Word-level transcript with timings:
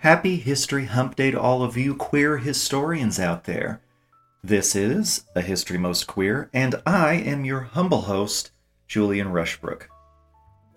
Happy 0.00 0.36
History 0.36 0.86
Hump 0.86 1.14
Day 1.14 1.30
to 1.30 1.38
all 1.38 1.62
of 1.62 1.76
you 1.76 1.94
queer 1.94 2.38
historians 2.38 3.20
out 3.20 3.44
there. 3.44 3.82
This 4.42 4.74
is 4.74 5.24
A 5.36 5.42
History 5.42 5.76
Most 5.76 6.06
Queer, 6.06 6.48
and 6.54 6.80
I 6.86 7.14
am 7.16 7.44
your 7.44 7.60
humble 7.60 8.00
host, 8.00 8.50
Julian 8.88 9.28
Rushbrook. 9.28 9.90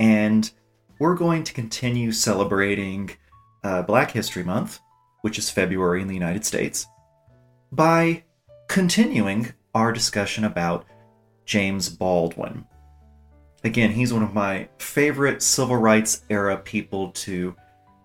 And 0.03 0.51
we're 0.99 1.15
going 1.15 1.45
to 1.45 1.53
continue 1.53 2.11
celebrating 2.11 3.11
uh, 3.63 3.83
Black 3.83 4.11
History 4.11 4.43
Month, 4.43 4.81
which 5.21 5.39
is 5.39 5.49
February 5.49 6.01
in 6.01 6.09
the 6.09 6.13
United 6.13 6.43
States, 6.43 6.85
by 7.71 8.25
continuing 8.67 9.53
our 9.73 9.93
discussion 9.93 10.43
about 10.43 10.83
James 11.45 11.87
Baldwin. 11.87 12.65
Again, 13.63 13.91
he's 13.91 14.11
one 14.11 14.23
of 14.23 14.33
my 14.33 14.67
favorite 14.77 15.41
civil 15.41 15.77
rights 15.77 16.23
era 16.29 16.57
people 16.57 17.11
to 17.11 17.55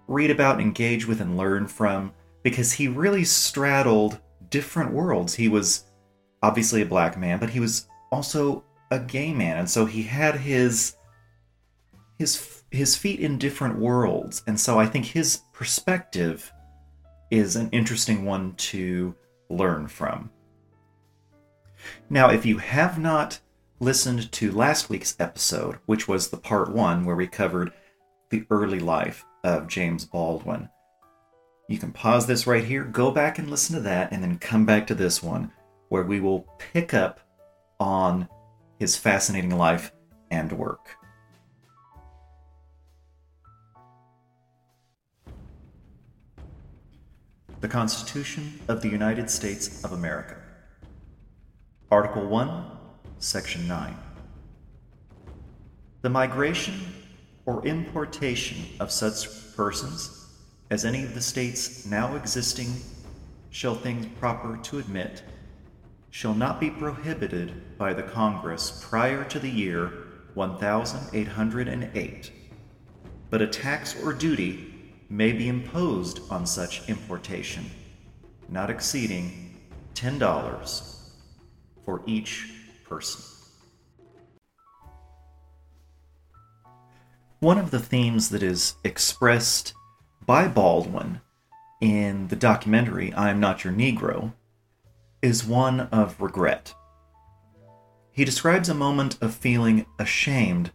read 0.07 0.31
about, 0.31 0.61
engage 0.61 1.05
with, 1.05 1.21
and 1.21 1.37
learn 1.37 1.67
from 1.67 2.13
because 2.45 2.71
he 2.71 2.87
really 2.87 3.25
straddled 3.25 4.21
different 4.51 4.93
worlds. 4.93 5.35
He 5.35 5.49
was 5.49 5.87
obviously 6.45 6.83
a 6.83 6.87
black 6.87 7.19
man, 7.19 7.41
but 7.41 7.51
he 7.51 7.59
was 7.59 7.89
also 8.13 8.63
a 8.93 9.01
gay 9.01 9.33
man, 9.35 9.57
and 9.57 9.69
so 9.69 9.85
he 9.85 10.05
had 10.05 10.37
his 10.37 10.95
his 12.19 12.63
his 12.71 12.97
feet 12.97 13.21
in 13.21 13.39
different 13.39 13.79
worlds, 13.79 14.43
and 14.47 14.59
so 14.59 14.79
I 14.79 14.87
think 14.87 15.07
his 15.07 15.43
perspective 15.53 16.53
is 17.31 17.57
an 17.57 17.71
interesting 17.71 18.25
one 18.25 18.55
to 18.57 19.15
learn 19.49 19.89
from. 19.89 20.31
Now, 22.11 22.31
if 22.31 22.45
you 22.45 22.59
have 22.59 22.99
not 22.99 23.41
listened 23.81 24.31
to 24.33 24.51
last 24.51 24.91
week's 24.91 25.17
episode, 25.21 25.79
which 25.87 26.09
was 26.09 26.29
the 26.29 26.37
part 26.37 26.73
one 26.73 27.05
where 27.05 27.17
we 27.17 27.27
covered 27.27 27.73
the 28.31 28.45
early 28.51 28.81
life 28.81 29.25
of 29.45 29.69
James 29.69 30.05
Baldwin. 30.05 30.69
You 31.69 31.79
can 31.79 31.93
pause 31.93 32.27
this 32.27 32.47
right 32.47 32.65
here, 32.65 32.85
go 32.85 33.11
back 33.11 33.39
and 33.39 33.51
listen 33.51 33.77
to 33.77 33.83
that, 33.83 34.13
and 34.13 34.23
then 34.23 34.39
come 34.39 34.67
back 34.67 34.87
to 34.89 34.95
this 34.95 35.23
one 35.23 35.53
where 35.89 36.03
we 36.03 36.21
will 36.21 36.47
pick 36.59 36.93
up 36.93 37.21
on 37.79 38.29
his 38.79 38.97
fascinating 38.97 39.57
life 39.57 39.93
and 40.31 40.51
work. 40.53 40.97
The 47.61 47.67
Constitution 47.67 48.61
of 48.69 48.83
the 48.83 48.89
United 48.89 49.29
States 49.29 49.83
of 49.85 49.91
America. 49.91 50.37
Article 51.91 52.25
1, 52.29 52.65
Section 53.19 53.67
9. 53.67 53.97
The 56.03 56.09
migration 56.09 56.81
or 57.47 57.67
importation 57.67 58.65
of 58.79 58.93
such 58.93 59.57
persons 59.57 60.37
as 60.71 60.85
any 60.85 61.03
of 61.03 61.15
the 61.15 61.21
states 61.21 61.85
now 61.85 62.15
existing 62.15 62.75
shall 63.51 63.75
think 63.75 64.17
proper 64.21 64.57
to 64.59 64.79
admit 64.79 65.25
shall 66.11 66.35
not 66.35 66.61
be 66.61 66.71
prohibited 66.71 67.77
by 67.77 67.93
the 67.93 68.05
Congress 68.05 68.87
prior 68.89 69.25
to 69.25 69.41
the 69.41 69.51
year 69.51 70.07
1808, 70.35 72.31
but 73.31 73.43
a 73.43 73.49
tax 73.49 74.01
or 74.05 74.13
duty 74.13 74.68
may 75.09 75.33
be 75.33 75.49
imposed 75.49 76.21
on 76.31 76.47
such 76.47 76.89
importation, 76.89 77.65
not 78.49 78.69
exceeding 78.69 79.59
$10 79.95 80.99
for 81.85 82.03
each 82.07 82.53
person. 82.85 83.23
One 87.41 87.59
of 87.59 87.71
the 87.71 87.79
themes 87.79 88.29
that 88.31 88.43
is 88.43 88.75
expressed 88.85 89.73
by 90.27 90.49
Baldwin 90.49 91.21
in 91.81 92.29
the 92.29 92.37
documentary 92.37 93.13
I 93.13 93.31
Am 93.31 93.41
Not 93.41 93.65
Your 93.65 93.73
Negro 93.73 94.35
is 95.23 95.45
one 95.45 95.83
of 95.93 96.21
regret. 96.21 96.75
He 98.11 98.25
describes 98.25 98.69
a 98.69 98.75
moment 98.75 99.17
of 99.23 99.35
feeling 99.35 99.87
ashamed 99.99 100.73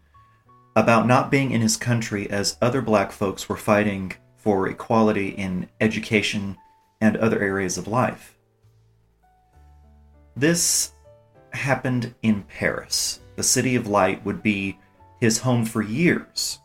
about 0.76 1.06
not 1.06 1.30
being 1.30 1.52
in 1.52 1.62
his 1.62 1.78
country 1.78 2.30
as 2.30 2.58
other 2.62 2.82
black 2.82 3.12
folks 3.12 3.48
were 3.48 3.58
fighting 3.58 4.14
for 4.44 4.68
equality 4.68 5.30
in 5.30 5.70
education 5.80 6.58
and 7.00 7.16
other 7.16 7.42
areas 7.42 7.78
of 7.78 7.88
life. 7.88 8.38
This 10.36 10.92
happened 11.54 12.14
in 12.22 12.44
Paris. 12.44 13.22
The 13.38 13.44
City 13.44 13.76
of 13.76 13.88
Light 13.88 14.26
would 14.26 14.44
be 14.44 14.78
his 15.20 15.40
home 15.40 15.66
for 15.66 15.82
years 15.82 16.60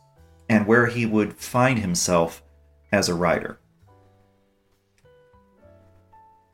and 0.49 0.67
where 0.67 0.87
he 0.87 1.05
would 1.05 1.37
find 1.37 1.79
himself 1.79 2.43
as 2.91 3.07
a 3.07 3.15
writer. 3.15 3.59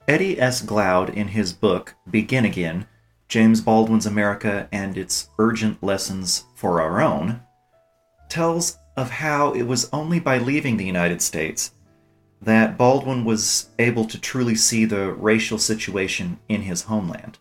Eddie 0.08 0.40
S. 0.40 0.62
Glaude, 0.62 1.10
in 1.10 1.30
his 1.30 1.54
book 1.54 1.96
Begin 2.12 2.46
Again 2.46 2.86
James 3.28 3.62
Baldwin's 3.62 4.06
America 4.06 4.70
and 4.72 4.98
Its 4.98 5.30
Urgent 5.40 5.82
Lessons 5.82 6.46
for 6.54 6.80
Our 6.80 7.02
Own, 7.02 7.42
tells 8.30 8.78
of 8.98 9.10
how 9.10 9.54
it 9.54 9.64
was 9.64 9.90
only 9.92 10.20
by 10.20 10.38
leaving 10.38 10.78
the 10.78 10.86
United 10.86 11.22
States 11.22 11.74
that 12.42 12.78
Baldwin 12.78 13.26
was 13.26 13.70
able 13.80 14.06
to 14.06 14.20
truly 14.20 14.56
see 14.56 14.86
the 14.86 15.12
racial 15.14 15.58
situation 15.58 16.40
in 16.48 16.62
his 16.62 16.84
homeland. 16.84 17.40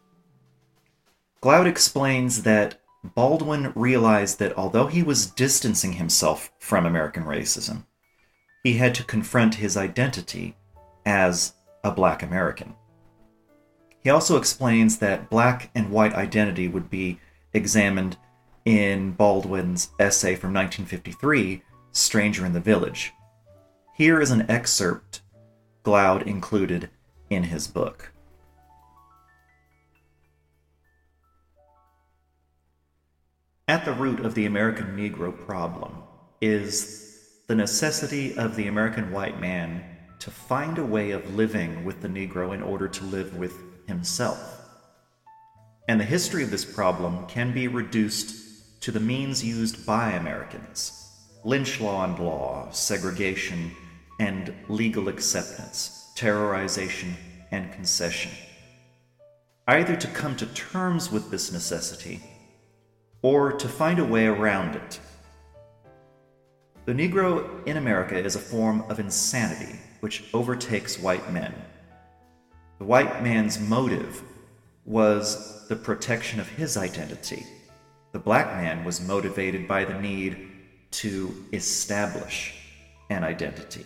Glaude 1.40 1.66
explains 1.66 2.42
that 2.42 2.80
Baldwin 3.14 3.72
realized 3.74 4.38
that 4.38 4.56
although 4.56 4.86
he 4.86 5.02
was 5.02 5.26
distancing 5.26 5.92
himself 5.92 6.50
from 6.58 6.86
American 6.86 7.24
racism, 7.24 7.84
he 8.62 8.74
had 8.74 8.94
to 8.94 9.04
confront 9.04 9.56
his 9.56 9.76
identity 9.76 10.56
as 11.04 11.52
a 11.84 11.90
black 11.90 12.22
American. 12.22 12.74
He 14.02 14.08
also 14.10 14.38
explains 14.38 14.98
that 14.98 15.28
black 15.28 15.70
and 15.74 15.90
white 15.90 16.14
identity 16.14 16.66
would 16.66 16.88
be 16.88 17.20
examined 17.52 18.16
in 18.64 19.12
Baldwin's 19.12 19.90
essay 19.98 20.34
from 20.34 20.54
1953, 20.54 21.62
Stranger 21.92 22.46
in 22.46 22.52
the 22.52 22.60
Village. 22.60 23.12
Here 23.94 24.20
is 24.20 24.30
an 24.30 24.50
excerpt 24.50 25.20
Glaude 25.82 26.26
included 26.26 26.90
in 27.30 27.44
his 27.44 27.68
book. 27.68 28.12
At 33.68 33.84
the 33.84 33.92
root 33.92 34.20
of 34.20 34.34
the 34.34 34.46
American 34.46 34.96
Negro 34.96 35.34
problem 35.46 36.02
is 36.40 37.40
the 37.46 37.54
necessity 37.54 38.36
of 38.36 38.56
the 38.56 38.66
American 38.66 39.10
white 39.10 39.40
man 39.40 39.84
to 40.18 40.30
find 40.30 40.78
a 40.78 40.84
way 40.84 41.10
of 41.10 41.34
living 41.34 41.84
with 41.84 42.00
the 42.00 42.08
Negro 42.08 42.54
in 42.54 42.62
order 42.62 42.88
to 42.88 43.04
live 43.04 43.36
with 43.36 43.54
himself. 43.86 44.60
And 45.88 46.00
the 46.00 46.04
history 46.04 46.42
of 46.42 46.50
this 46.50 46.64
problem 46.64 47.26
can 47.26 47.52
be 47.52 47.68
reduced 47.68 48.43
to 48.84 48.92
the 48.92 49.00
means 49.00 49.42
used 49.42 49.86
by 49.86 50.10
Americans 50.10 51.08
lynch 51.42 51.80
law 51.80 52.04
and 52.04 52.18
law, 52.18 52.68
segregation, 52.70 53.70
and 54.20 54.54
legal 54.68 55.08
acceptance, 55.08 56.12
terrorization, 56.18 57.14
and 57.50 57.72
concession. 57.72 58.30
Either 59.68 59.96
to 59.96 60.06
come 60.08 60.36
to 60.36 60.44
terms 60.48 61.10
with 61.10 61.30
this 61.30 61.50
necessity 61.50 62.20
or 63.22 63.52
to 63.52 63.68
find 63.70 63.98
a 63.98 64.04
way 64.04 64.26
around 64.26 64.76
it. 64.76 65.00
The 66.84 66.92
Negro 66.92 67.66
in 67.66 67.78
America 67.78 68.18
is 68.18 68.36
a 68.36 68.50
form 68.52 68.82
of 68.90 69.00
insanity 69.00 69.78
which 70.00 70.24
overtakes 70.34 70.98
white 70.98 71.32
men. 71.32 71.54
The 72.78 72.84
white 72.84 73.22
man's 73.22 73.58
motive 73.58 74.22
was 74.84 75.66
the 75.68 75.76
protection 75.76 76.38
of 76.38 76.48
his 76.48 76.76
identity. 76.76 77.46
The 78.14 78.20
black 78.20 78.46
man 78.54 78.84
was 78.84 79.00
motivated 79.00 79.66
by 79.66 79.84
the 79.84 80.00
need 80.00 80.36
to 80.92 81.34
establish 81.52 82.54
an 83.10 83.24
identity. 83.24 83.84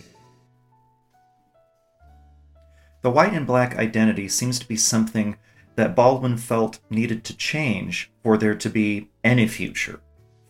The 3.00 3.08
white 3.08 3.32
and 3.32 3.46
black 3.46 3.78
identity 3.78 4.28
seems 4.28 4.58
to 4.58 4.68
be 4.68 4.76
something 4.76 5.38
that 5.76 5.96
Baldwin 5.96 6.36
felt 6.36 6.78
needed 6.90 7.24
to 7.24 7.36
change 7.38 8.10
for 8.22 8.36
there 8.36 8.54
to 8.54 8.68
be 8.68 9.08
any 9.24 9.48
future 9.48 9.98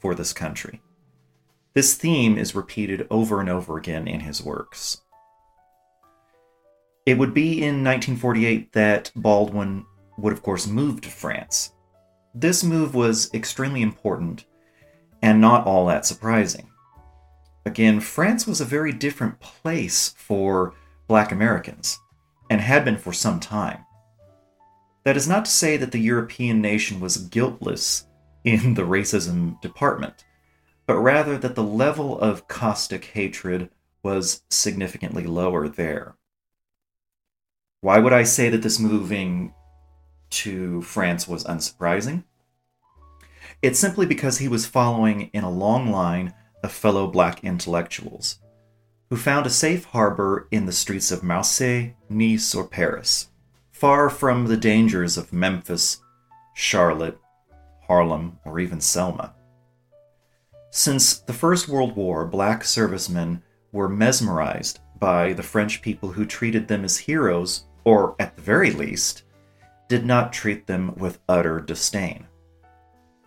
for 0.01 0.13
this 0.13 0.33
country. 0.33 0.83
This 1.75 1.95
theme 1.95 2.37
is 2.37 2.57
repeated 2.57 3.07
over 3.13 3.39
and 3.39 3.49
over 3.49 3.79
again 3.79 4.09
in 4.09 4.19
his 4.19 4.43
works. 4.43 5.03
It 7.07 7.17
would 7.17 7.33
be 7.33 7.63
in 7.63 7.85
1948 7.85 8.73
that 8.73 9.13
Baldwin 9.15 9.87
would, 10.17 10.33
of 10.33 10.43
course, 10.43 10.67
move 10.67 11.01
to 11.03 11.09
France. 11.09 11.75
This 12.35 12.63
move 12.63 12.95
was 12.95 13.33
extremely 13.35 13.83
important 13.83 14.45
and 15.23 15.41
not 15.41 15.67
all 15.67 15.87
that 15.87 16.07
surprising. 16.07 16.71
Again, 17.67 18.01
France 18.01 18.47
was 18.47 18.61
a 18.61 18.65
very 18.65 18.93
different 18.93 19.41
place 19.41 20.15
for 20.17 20.75
black 21.09 21.33
Americans, 21.33 21.99
and 22.51 22.61
had 22.61 22.85
been 22.85 22.99
for 22.99 23.13
some 23.13 23.41
time. 23.41 23.85
That 25.05 25.17
is 25.17 25.27
not 25.27 25.47
to 25.47 25.51
say 25.51 25.77
that 25.79 25.91
the 25.91 26.01
European 26.01 26.61
nation 26.61 27.01
was 27.01 27.17
guiltless 27.17 28.07
in 28.45 28.75
the 28.75 28.83
racism 28.83 29.61
department, 29.61 30.25
but 30.87 30.99
rather 30.99 31.39
that 31.39 31.55
the 31.55 31.63
level 31.63 32.19
of 32.21 32.47
caustic 32.47 33.07
hatred 33.07 33.71
was 34.03 34.43
significantly 34.51 35.25
lower 35.25 35.69
there. 35.69 36.15
Why 37.81 37.99
would 37.99 38.13
I 38.13 38.23
say 38.23 38.49
that 38.51 38.63
this 38.63 38.79
moving 38.79 39.55
to 40.31 40.83
France 40.83 41.27
was 41.27 41.45
unsurprising? 41.45 42.25
It's 43.63 43.79
simply 43.79 44.07
because 44.07 44.39
he 44.39 44.49
was 44.49 44.67
following 44.67 45.31
in 45.33 45.45
a 45.45 45.51
long 45.51 45.91
line 45.91 46.35
of 46.63 46.73
fellow 46.73 47.07
black 47.07 47.43
intellectuals 47.43 48.39
who 49.11 49.17
found 49.17 49.47
a 49.47 49.51
safe 49.51 49.85
harbor 49.87 50.47
in 50.51 50.67
the 50.67 50.73
streets 50.73 51.11
of 51.11 51.23
Marseille, 51.23 51.95
Nice, 52.09 52.55
or 52.55 52.67
Paris, 52.67 53.29
far 53.73 54.11
from 54.11 54.47
the 54.47 54.57
dangers 54.57 55.17
of 55.17 55.33
Memphis, 55.33 56.01
Charlotte, 56.55 57.19
Harlem, 57.87 58.39
or 58.45 58.61
even 58.61 58.81
Selma. 58.81 59.35
Since 60.71 61.21
the 61.21 61.33
First 61.33 61.69
World 61.69 61.97
War, 61.97 62.27
black 62.27 62.65
servicemen 62.65 63.43
were 63.73 63.89
mesmerized 63.89 64.81
by 65.01 65.33
the 65.33 65.43
French 65.43 65.81
people 65.81 66.11
who 66.11 66.27
treated 66.27 66.69
them 66.69 66.85
as 66.85 66.99
heroes, 66.99 67.65
or 67.85 68.15
at 68.19 68.37
the 68.37 68.43
very 68.43 68.71
least, 68.71 69.23
did 69.89 70.05
not 70.05 70.33
treat 70.33 70.67
them 70.67 70.95
with 70.97 71.19
utter 71.29 71.61
disdain. 71.61 72.27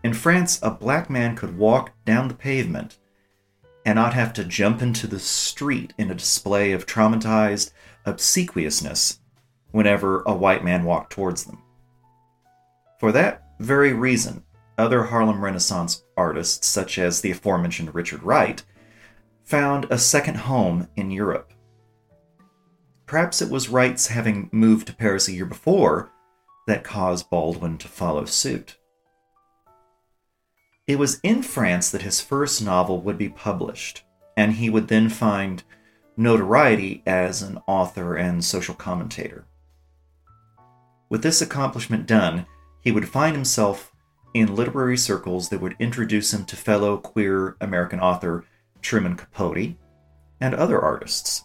In 0.04 0.14
France, 0.14 0.60
a 0.62 0.72
black 0.72 1.10
man 1.10 1.36
could 1.36 1.58
walk 1.58 1.92
down 2.06 2.28
the 2.28 2.34
pavement 2.34 2.98
and 3.86 3.96
not 3.96 4.14
have 4.14 4.34
to 4.34 4.44
jump 4.44 4.82
into 4.82 5.08
the 5.08 5.20
street 5.20 5.94
in 5.98 6.10
a 6.12 6.16
display 6.16 6.72
of 6.72 6.86
traumatized 6.86 7.72
obsequiousness 8.06 9.20
whenever 9.72 10.22
a 10.24 10.34
white 10.34 10.64
man 10.64 10.84
walked 10.84 11.12
towards 11.12 11.46
them. 11.46 11.62
For 13.00 13.12
that 13.12 13.44
very 13.60 13.94
reason, 13.94 14.44
other 14.78 15.04
Harlem 15.04 15.44
Renaissance 15.44 16.04
artists, 16.18 16.68
such 16.68 16.98
as 16.98 17.22
the 17.22 17.32
aforementioned 17.32 17.94
Richard 17.94 18.24
Wright, 18.24 18.64
found 19.44 19.86
a 19.90 19.98
second 19.98 20.36
home 20.36 20.88
in 20.96 21.12
Europe. 21.12 21.54
Perhaps 23.06 23.42
it 23.42 23.50
was 23.50 23.70
Wright's 23.70 24.08
having 24.08 24.50
moved 24.52 24.88
to 24.88 24.96
Paris 24.96 25.28
a 25.28 25.34
year 25.34 25.46
before 25.46 26.12
that 26.72 26.86
caused 26.86 27.30
Baldwin 27.30 27.78
to 27.78 27.90
follow 27.90 28.24
suit. 28.24 28.78
It 30.88 30.98
was 30.98 31.20
in 31.22 31.44
France 31.44 31.92
that 31.92 32.04
his 32.04 32.22
first 32.22 32.64
novel 32.64 33.02
would 33.02 33.18
be 33.18 33.28
published, 33.28 34.06
and 34.38 34.54
he 34.54 34.70
would 34.70 34.88
then 34.88 35.10
find 35.10 35.64
notoriety 36.16 37.04
as 37.06 37.42
an 37.42 37.60
author 37.68 38.16
and 38.16 38.42
social 38.42 38.74
commentator. 38.74 39.44
With 41.10 41.24
this 41.24 41.42
accomplishment 41.42 42.08
done, 42.08 42.46
he 42.80 42.92
would 42.94 43.10
find 43.10 43.36
himself 43.36 43.92
in 44.34 44.56
literary 44.56 44.96
circles 44.96 45.50
that 45.50 45.60
would 45.60 45.76
introduce 45.78 46.34
him 46.34 46.46
to 46.46 46.56
fellow 46.56 46.96
queer 46.96 47.58
American 47.60 48.00
author 48.00 48.46
Truman 48.82 49.18
Capote 49.18 49.76
and 50.40 50.56
other 50.56 50.80
artists. 50.80 51.44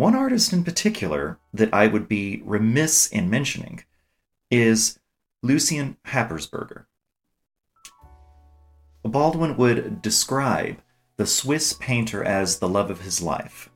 One 0.00 0.14
artist 0.14 0.54
in 0.54 0.64
particular 0.64 1.38
that 1.52 1.74
I 1.74 1.86
would 1.86 2.08
be 2.08 2.40
remiss 2.46 3.06
in 3.08 3.28
mentioning 3.28 3.84
is 4.50 4.98
Lucien 5.42 5.98
Happersberger. 6.06 6.86
Baldwin 9.02 9.58
would 9.58 10.00
describe 10.00 10.80
the 11.18 11.26
Swiss 11.26 11.74
painter 11.74 12.24
as 12.24 12.60
the 12.60 12.68
love 12.68 12.90
of 12.90 13.02
his 13.02 13.20
life. 13.20 13.68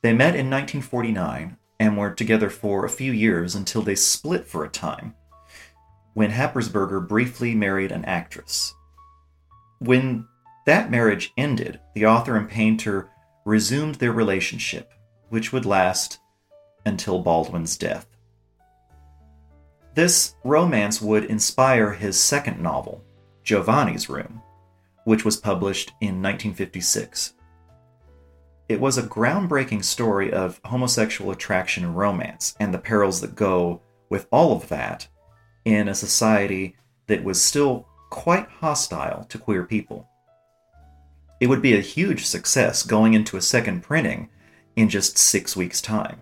They 0.00 0.14
met 0.14 0.34
in 0.34 0.48
1949 0.48 1.58
and 1.78 1.98
were 1.98 2.14
together 2.14 2.48
for 2.48 2.86
a 2.86 2.88
few 2.88 3.12
years 3.12 3.54
until 3.54 3.82
they 3.82 3.96
split 3.96 4.48
for 4.48 4.64
a 4.64 4.70
time, 4.70 5.14
when 6.14 6.30
Happersberger 6.30 7.06
briefly 7.06 7.54
married 7.54 7.92
an 7.92 8.06
actress. 8.06 8.72
When 9.78 10.26
that 10.64 10.90
marriage 10.90 11.34
ended, 11.36 11.80
the 11.94 12.06
author 12.06 12.34
and 12.34 12.48
painter 12.48 13.10
resumed 13.44 13.96
their 13.96 14.12
relationship, 14.12 14.90
which 15.28 15.52
would 15.52 15.66
last 15.66 16.20
until 16.86 17.22
Baldwin's 17.22 17.76
death. 17.76 18.06
This 19.94 20.34
romance 20.44 21.00
would 21.00 21.24
inspire 21.24 21.92
his 21.92 22.18
second 22.18 22.60
novel, 22.60 23.04
Giovanni's 23.44 24.08
Room, 24.08 24.42
which 25.04 25.24
was 25.24 25.36
published 25.36 25.90
in 26.00 26.20
1956. 26.22 27.34
It 28.68 28.80
was 28.80 28.98
a 28.98 29.02
groundbreaking 29.02 29.84
story 29.84 30.32
of 30.32 30.60
homosexual 30.64 31.30
attraction 31.30 31.84
and 31.84 31.96
romance, 31.96 32.54
and 32.58 32.72
the 32.72 32.78
perils 32.78 33.20
that 33.20 33.36
go 33.36 33.82
with 34.08 34.26
all 34.32 34.56
of 34.56 34.68
that 34.68 35.06
in 35.64 35.88
a 35.88 35.94
society 35.94 36.76
that 37.06 37.22
was 37.22 37.42
still 37.42 37.86
quite 38.10 38.48
hostile 38.48 39.24
to 39.24 39.38
queer 39.38 39.64
people. 39.64 40.08
It 41.40 41.48
would 41.48 41.62
be 41.62 41.76
a 41.76 41.80
huge 41.80 42.24
success 42.24 42.82
going 42.82 43.14
into 43.14 43.36
a 43.36 43.42
second 43.42 43.82
printing 43.82 44.30
in 44.76 44.88
just 44.88 45.18
six 45.18 45.56
weeks' 45.56 45.80
time. 45.80 46.20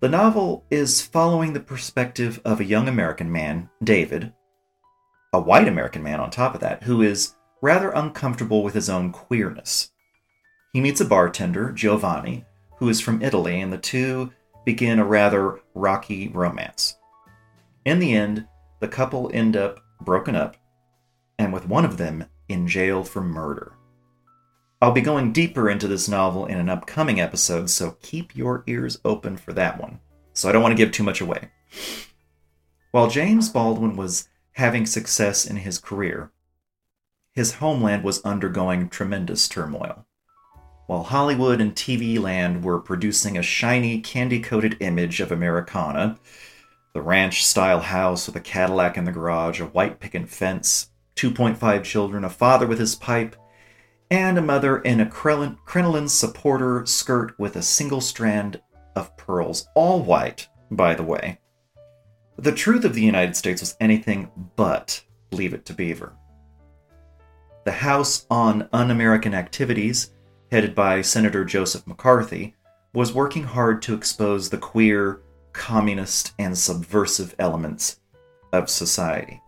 The 0.00 0.08
novel 0.08 0.64
is 0.70 1.00
following 1.00 1.52
the 1.52 1.60
perspective 1.60 2.40
of 2.44 2.60
a 2.60 2.64
young 2.64 2.88
American 2.88 3.32
man, 3.32 3.70
David, 3.82 4.32
a 5.32 5.40
white 5.40 5.66
American 5.66 6.02
man 6.02 6.20
on 6.20 6.30
top 6.30 6.54
of 6.54 6.60
that, 6.60 6.82
who 6.82 7.00
is 7.02 7.34
rather 7.62 7.90
uncomfortable 7.90 8.62
with 8.62 8.74
his 8.74 8.90
own 8.90 9.12
queerness. 9.12 9.90
He 10.72 10.80
meets 10.80 11.00
a 11.00 11.04
bartender, 11.04 11.72
Giovanni, 11.72 12.44
who 12.76 12.88
is 12.88 13.00
from 13.00 13.22
Italy, 13.22 13.60
and 13.60 13.72
the 13.72 13.78
two 13.78 14.32
begin 14.64 14.98
a 14.98 15.04
rather 15.04 15.60
rocky 15.74 16.28
romance. 16.28 16.96
In 17.84 17.98
the 17.98 18.14
end, 18.14 18.46
the 18.80 18.88
couple 18.88 19.30
end 19.32 19.56
up 19.56 19.80
broken 20.02 20.34
up, 20.36 20.56
and 21.38 21.52
with 21.52 21.66
one 21.66 21.84
of 21.84 21.96
them 21.96 22.26
in 22.48 22.68
jail 22.68 23.04
for 23.04 23.22
murder. 23.22 23.72
I'll 24.82 24.92
be 24.92 25.00
going 25.00 25.32
deeper 25.32 25.70
into 25.70 25.88
this 25.88 26.08
novel 26.08 26.46
in 26.46 26.58
an 26.58 26.68
upcoming 26.68 27.20
episode, 27.20 27.70
so 27.70 27.96
keep 28.02 28.36
your 28.36 28.64
ears 28.66 28.98
open 29.04 29.36
for 29.36 29.52
that 29.54 29.80
one. 29.80 30.00
So 30.32 30.48
I 30.48 30.52
don't 30.52 30.62
want 30.62 30.72
to 30.72 30.76
give 30.76 30.92
too 30.92 31.02
much 31.02 31.20
away. 31.20 31.50
While 32.90 33.08
James 33.08 33.48
Baldwin 33.48 33.96
was 33.96 34.28
having 34.52 34.86
success 34.86 35.46
in 35.46 35.56
his 35.56 35.78
career, 35.78 36.32
his 37.32 37.54
homeland 37.54 38.04
was 38.04 38.22
undergoing 38.22 38.88
tremendous 38.88 39.48
turmoil. 39.48 40.06
While 40.86 41.04
Hollywood 41.04 41.60
and 41.60 41.74
TV 41.74 42.20
land 42.20 42.62
were 42.62 42.78
producing 42.78 43.38
a 43.38 43.42
shiny, 43.42 44.00
candy 44.00 44.40
coated 44.40 44.76
image 44.80 45.20
of 45.20 45.32
Americana, 45.32 46.18
the 46.92 47.00
ranch 47.00 47.44
style 47.44 47.80
house 47.80 48.26
with 48.26 48.36
a 48.36 48.40
Cadillac 48.40 48.96
in 48.96 49.04
the 49.04 49.12
garage, 49.12 49.60
a 49.60 49.66
white 49.66 49.98
picket 49.98 50.28
fence, 50.28 50.90
2.5 51.16 51.82
children, 51.82 52.22
a 52.22 52.30
father 52.30 52.66
with 52.66 52.78
his 52.78 52.94
pipe, 52.94 53.34
and 54.14 54.38
a 54.38 54.42
mother 54.42 54.78
in 54.78 55.00
a 55.00 55.06
crinoline 55.06 56.08
supporter 56.08 56.86
skirt 56.86 57.36
with 57.36 57.56
a 57.56 57.62
single 57.62 58.00
strand 58.00 58.60
of 58.94 59.16
pearls, 59.16 59.66
all 59.74 60.04
white, 60.04 60.48
by 60.70 60.94
the 60.94 61.02
way. 61.02 61.40
The 62.38 62.52
truth 62.52 62.84
of 62.84 62.94
the 62.94 63.02
United 63.02 63.34
States 63.34 63.60
was 63.60 63.76
anything 63.80 64.30
but 64.54 65.02
Leave 65.32 65.52
It 65.52 65.64
to 65.66 65.72
Beaver. 65.72 66.12
The 67.64 67.72
House 67.72 68.24
on 68.30 68.68
Un 68.72 68.92
American 68.92 69.34
Activities, 69.34 70.12
headed 70.48 70.76
by 70.76 71.02
Senator 71.02 71.44
Joseph 71.44 71.84
McCarthy, 71.84 72.54
was 72.92 73.12
working 73.12 73.42
hard 73.42 73.82
to 73.82 73.94
expose 73.94 74.48
the 74.48 74.58
queer, 74.58 75.22
communist, 75.52 76.34
and 76.38 76.56
subversive 76.56 77.34
elements 77.40 77.98
of 78.52 78.70
society. 78.70 79.40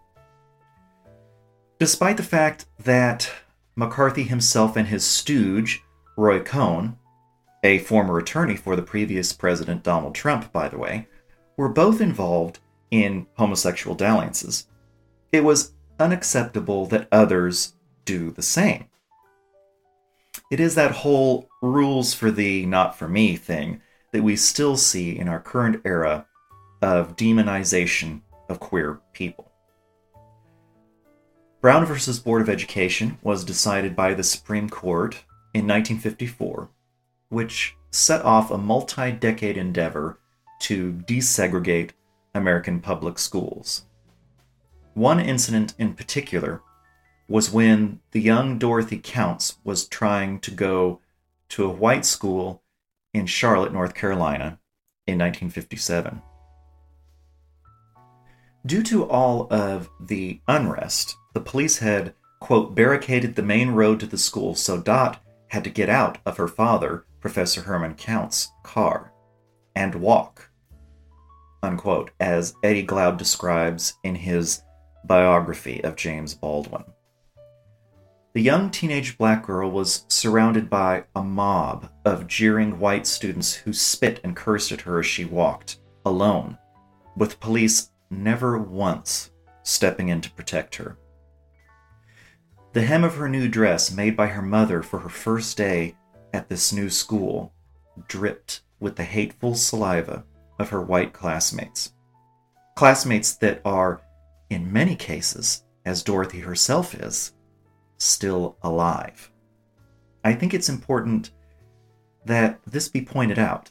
Despite 1.78 2.16
the 2.16 2.25
fact 2.25 2.66
that 2.80 3.30
McCarthy 3.76 4.23
himself 4.23 4.76
and 4.76 4.88
his 4.88 5.04
stooge, 5.04 5.83
Roy 6.16 6.40
Cohn, 6.40 6.99
a 7.62 7.78
former 7.78 8.18
attorney 8.18 8.56
for 8.56 8.75
the 8.75 8.83
previous 8.83 9.33
President 9.33 9.83
Donald 9.83 10.14
Trump, 10.14 10.50
by 10.52 10.68
the 10.68 10.78
way, 10.78 11.06
were 11.59 11.68
both 11.68 12.00
involved 12.00 12.61
in 12.90 13.26
homosexual 13.35 13.95
dalliances. 13.95 14.66
It 15.33 15.45
was 15.45 15.75
unacceptable 16.00 16.87
that 16.87 17.09
others 17.12 17.75
do 18.04 18.30
the 18.30 18.42
same. 18.42 18.87
It 20.50 20.61
is 20.61 20.75
that 20.76 20.92
whole 20.92 21.49
rules 21.61 22.14
for 22.14 22.30
thee, 22.30 22.64
not 22.64 22.97
for 22.97 23.09
me 23.09 23.37
thing 23.37 23.83
that 24.12 24.23
we 24.23 24.37
still 24.37 24.76
see 24.76 25.18
in 25.18 25.28
our 25.28 25.40
current 25.40 25.83
era 25.85 26.26
of 26.80 27.16
demonization 27.16 28.23
of 28.49 28.61
queer 28.61 29.00
people. 29.12 29.46
Brown 31.66 31.85
v. 31.85 32.12
Board 32.23 32.42
of 32.42 32.49
Education 32.49 33.18
was 33.25 33.42
decided 33.42 33.96
by 33.96 34.14
the 34.14 34.23
Supreme 34.23 34.70
Court 34.70 35.25
in 35.52 35.66
1954, 35.66 36.68
which 37.28 37.75
set 37.90 38.25
off 38.25 38.52
a 38.52 38.56
multi 38.56 39.11
decade 39.11 39.56
endeavor 39.56 40.20
to 40.61 40.92
desegregate 40.92 41.90
American 42.37 42.78
public 42.78 43.18
schools. 43.18 43.85
One 44.94 45.18
incident 45.18 45.75
in 45.76 45.94
particular 45.94 46.62
was 47.26 47.50
when 47.50 47.99
the 48.12 48.20
young 48.20 48.58
Dorothy 48.58 49.00
Counts 49.02 49.58
was 49.64 49.88
trying 49.88 50.38
to 50.42 50.52
go 50.52 51.00
to 51.49 51.64
a 51.64 51.68
white 51.68 52.04
school 52.04 52.62
in 53.12 53.26
Charlotte, 53.26 53.73
North 53.73 53.94
Carolina 53.94 54.61
in 55.08 55.18
1957. 55.18 56.23
Due 58.64 58.85
to 58.85 59.04
all 59.08 59.49
of 59.52 59.90
the 59.99 60.40
unrest, 60.46 61.16
the 61.37 61.40
police 61.43 61.76
had, 61.76 62.14
quote, 62.40 62.75
barricaded 62.75 63.35
the 63.35 63.43
main 63.43 63.73
road 63.73 64.00
to 64.00 64.07
the 64.07 64.16
school, 64.16 64.55
so 64.55 64.81
Dot 64.81 65.23
had 65.49 65.64
to 65.64 65.71
get 65.71 65.90
out 65.90 66.16
of 66.25 66.38
her 66.38 66.49
father, 66.49 67.05
Professor 67.21 67.61
Herman 67.61 67.93
Count's, 67.93 68.52
car 68.62 69.12
and 69.75 69.97
walk, 69.97 70.49
unquote, 71.62 72.11
as 72.21 72.55
Eddie 72.62 72.87
Glaude 72.87 73.19
describes 73.19 73.99
in 74.02 74.14
his 74.14 74.62
biography 75.05 75.85
of 75.85 75.95
James 75.95 76.33
Baldwin. 76.33 76.85
The 78.33 78.40
young 78.40 78.71
teenage 78.71 79.19
black 79.19 79.45
girl 79.45 79.71
was 79.71 80.07
surrounded 80.09 80.71
by 80.71 81.05
a 81.14 81.23
mob 81.23 81.90
of 82.07 82.26
jeering 82.26 82.78
white 82.78 83.07
students 83.07 83.52
who 83.52 83.75
spit 83.75 84.21
and 84.25 84.35
cursed 84.35 84.73
at 84.73 84.81
her 84.81 85.00
as 85.00 85.07
she 85.07 85.26
walked, 85.26 85.81
alone, 86.07 86.57
with 87.14 87.40
police 87.40 87.90
never 88.09 88.57
once 88.57 89.33
stepping 89.64 90.09
in 90.09 90.23
to 90.23 90.31
protect 90.31 90.76
her. 90.76 90.97
The 92.76 92.83
hem 92.83 93.04
of 93.04 93.14
her 93.14 93.26
new 93.26 93.49
dress, 93.49 93.90
made 93.90 94.18
by 94.18 94.26
her 94.26 94.42
mother 94.42 94.83
for 94.83 94.99
her 94.99 95.09
first 95.09 95.56
day 95.56 95.97
at 96.35 96.50
this 96.50 96.75
new 96.75 96.90
school, 96.90 97.54
dripped 98.06 98.61
with 98.80 98.97
the 98.97 99.02
hateful 99.02 99.54
saliva 99.54 100.26
of 100.59 100.68
her 100.68 100.83
white 100.83 101.14
classmates. 101.14 101.95
Classmates 102.75 103.35
that 103.37 103.62
are, 103.64 104.02
in 104.50 104.71
many 104.71 104.95
cases, 104.95 105.64
as 105.87 106.02
Dorothy 106.02 106.40
herself 106.40 106.95
is, 106.95 107.33
still 107.97 108.59
alive. 108.62 109.33
I 110.23 110.35
think 110.35 110.52
it's 110.52 110.68
important 110.68 111.30
that 112.26 112.61
this 112.66 112.88
be 112.88 113.00
pointed 113.00 113.38
out. 113.38 113.71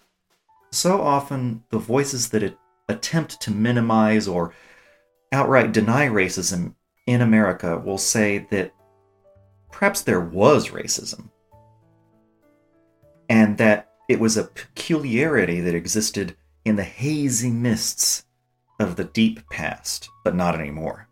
So 0.72 1.00
often, 1.00 1.64
the 1.70 1.78
voices 1.78 2.30
that 2.30 2.58
attempt 2.90 3.40
to 3.42 3.52
minimize 3.52 4.28
or 4.28 4.56
outright 5.32 5.74
deny 5.74 6.08
racism 6.08 6.74
in 7.06 7.22
America 7.22 7.78
will 7.78 8.00
say 8.00 8.48
that 8.50 8.72
perhaps 9.76 10.04
there 10.04 10.22
was 10.22 10.70
racism 10.70 11.30
and 13.28 13.58
that 13.58 13.90
it 14.08 14.22
was 14.22 14.38
a 14.38 14.46
peculiarity 14.46 15.60
that 15.60 15.76
existed 15.76 16.34
in 16.64 16.78
the 16.78 16.84
hazy 16.84 17.50
mists 17.52 18.24
of 18.80 18.96
the 18.96 19.04
deep 19.04 19.42
past, 19.50 20.10
but 20.24 20.34
not 20.34 20.58
anymore. 20.58 21.10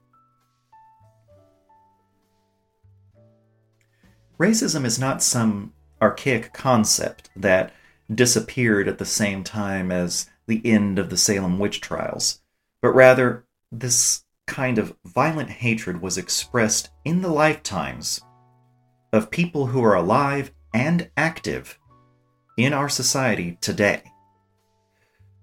Racism 4.39 4.85
is 4.85 4.97
not 4.97 5.21
some 5.21 5.73
archaic 6.01 6.53
concept 6.53 7.29
that 7.35 7.73
disappeared 8.13 8.87
at 8.87 8.97
the 8.97 9.05
same 9.05 9.43
time 9.43 9.91
as 9.91 10.29
the 10.47 10.61
end 10.63 10.97
of 10.99 11.09
the 11.09 11.17
Salem 11.17 11.59
witch 11.59 11.81
trials, 11.81 12.39
but 12.81 12.95
rather 12.95 13.43
this 13.73 14.23
kind 14.47 14.77
of 14.77 14.95
violent 15.03 15.49
hatred 15.49 16.01
was 16.01 16.17
expressed 16.17 16.91
in 17.03 17.21
the 17.21 17.29
lifetimes 17.29 18.21
of 19.13 19.31
people 19.31 19.67
who 19.67 19.83
are 19.83 19.95
alive 19.95 20.51
and 20.73 21.09
active 21.15 21.79
in 22.57 22.73
our 22.73 22.89
society 22.89 23.57
today. 23.61 24.01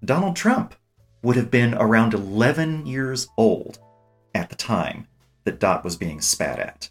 Donald 0.05 0.35
Trump 0.35 0.75
would 1.23 1.37
have 1.37 1.51
been 1.51 1.75
around 1.75 2.13
11 2.13 2.85
years 2.85 3.29
old 3.39 3.79
at 4.35 4.51
the 4.51 4.57
time 4.57 5.07
that 5.45 5.61
Dot 5.61 5.85
was 5.85 5.97
being 5.97 6.21
spat 6.21 6.59
at. 6.59 6.91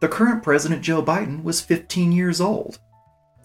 The 0.00 0.08
current 0.08 0.42
president, 0.42 0.82
Joe 0.82 1.02
Biden, 1.02 1.42
was 1.42 1.60
15 1.60 2.12
years 2.12 2.40
old. 2.40 2.78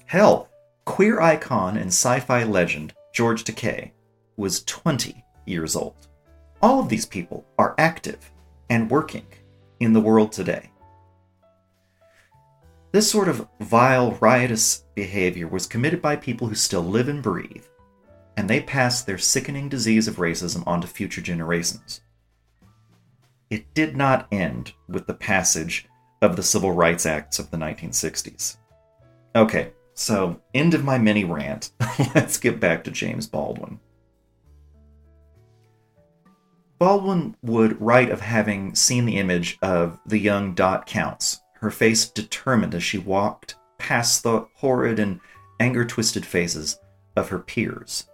Hell, 0.06 0.50
queer 0.86 1.20
icon 1.20 1.76
and 1.76 1.88
sci 1.88 2.20
fi 2.22 2.44
legend 2.44 2.94
George 3.14 3.44
Takei 3.44 3.92
was 4.38 4.64
20 4.64 5.24
years 5.46 5.76
old. 5.76 6.08
All 6.62 6.80
of 6.80 6.90
these 6.90 7.06
people 7.06 7.46
are 7.58 7.76
active 7.78 8.32
and 8.70 8.90
working 8.90 9.26
in 9.80 9.92
the 9.94 10.00
world 10.00 10.32
today. 10.32 10.70
This 12.94 13.10
sort 13.10 13.28
of 13.28 13.48
vile, 13.60 14.12
riotous 14.22 14.86
behavior 14.94 15.48
was 15.48 15.66
committed 15.66 16.00
by 16.00 16.16
people 16.16 16.48
who 16.48 16.54
still 16.54 16.84
live 16.84 17.10
and 17.10 17.24
breathe, 17.24 17.66
and 18.38 18.48
they 18.48 18.62
passed 18.62 19.08
their 19.08 19.18
sickening 19.18 19.68
disease 19.68 20.08
of 20.08 20.18
racism 20.18 20.62
on 20.68 20.80
to 20.82 20.88
future 20.88 21.20
generations. 21.20 22.02
It 23.50 23.74
did 23.74 23.98
not 23.98 24.28
end 24.32 24.74
with 24.88 25.08
the 25.08 25.16
passage 25.16 25.88
of 26.22 26.36
the 26.36 26.44
Civil 26.44 26.72
Rights 26.72 27.08
Acts 27.08 27.40
of 27.40 27.50
the 27.50 27.58
1960s. 27.58 28.58
Okay, 29.36 29.72
so 29.96 30.40
end 30.54 30.76
of 30.76 30.84
my 30.84 31.00
mini 31.00 31.26
rant. 31.26 31.72
Let's 32.14 32.38
get 32.38 32.60
back 32.60 32.84
to 32.84 32.92
James 32.92 33.26
Baldwin. 33.26 33.80
Baldwin 36.78 37.36
would 37.42 37.82
write 37.82 38.12
of 38.12 38.22
having 38.22 38.76
seen 38.76 39.06
the 39.06 39.18
image 39.18 39.58
of 39.64 40.00
the 40.06 40.20
young 40.20 40.54
Dot 40.54 40.86
Counts, 40.86 41.43
her 41.64 41.72
face 41.72 42.06
determined 42.10 42.76
as 42.76 42.84
she 42.84 42.98
walked 42.98 43.56
past 43.78 44.22
the 44.22 44.46
horrid 44.56 45.00
and 45.00 45.20
anger 45.62 45.86
twisted 45.86 46.26
faces 46.26 46.78
of 47.16 47.30
her 47.30 47.40
peers. 47.40 48.06